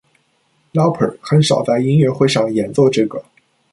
[0.73, 3.23] Lauper 很少在音乐会上演奏这个。